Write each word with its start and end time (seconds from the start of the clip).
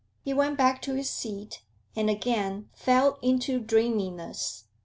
He 0.23 0.33
went 0.33 0.57
back 0.57 0.81
to 0.81 0.95
his 0.95 1.11
seat, 1.11 1.61
and 1.95 2.09
again 2.09 2.69
fell 2.73 3.19
into 3.21 3.59
dreaminess. 3.59 4.63